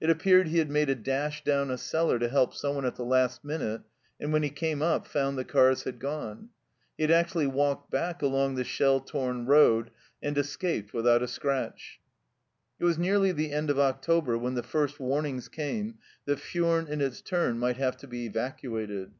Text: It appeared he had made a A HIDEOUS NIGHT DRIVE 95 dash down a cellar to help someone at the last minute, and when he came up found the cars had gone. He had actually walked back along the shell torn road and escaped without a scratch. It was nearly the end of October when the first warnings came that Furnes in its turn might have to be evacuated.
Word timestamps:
It 0.00 0.10
appeared 0.10 0.46
he 0.46 0.58
had 0.58 0.70
made 0.70 0.88
a 0.88 0.92
A 0.92 0.94
HIDEOUS 0.94 0.96
NIGHT 0.96 1.04
DRIVE 1.06 1.26
95 1.26 1.38
dash 1.40 1.44
down 1.44 1.70
a 1.72 1.78
cellar 1.78 2.18
to 2.20 2.28
help 2.28 2.54
someone 2.54 2.84
at 2.86 2.94
the 2.94 3.04
last 3.04 3.44
minute, 3.44 3.82
and 4.20 4.32
when 4.32 4.44
he 4.44 4.48
came 4.48 4.80
up 4.80 5.08
found 5.08 5.36
the 5.36 5.44
cars 5.44 5.82
had 5.82 5.98
gone. 5.98 6.50
He 6.96 7.02
had 7.02 7.10
actually 7.10 7.48
walked 7.48 7.90
back 7.90 8.22
along 8.22 8.54
the 8.54 8.62
shell 8.62 9.00
torn 9.00 9.44
road 9.46 9.90
and 10.22 10.38
escaped 10.38 10.94
without 10.94 11.24
a 11.24 11.26
scratch. 11.26 11.98
It 12.78 12.84
was 12.84 12.96
nearly 12.96 13.32
the 13.32 13.50
end 13.50 13.68
of 13.68 13.80
October 13.80 14.38
when 14.38 14.54
the 14.54 14.62
first 14.62 15.00
warnings 15.00 15.48
came 15.48 15.98
that 16.26 16.38
Furnes 16.38 16.88
in 16.88 17.00
its 17.00 17.20
turn 17.20 17.58
might 17.58 17.76
have 17.76 17.96
to 17.96 18.06
be 18.06 18.26
evacuated. 18.26 19.14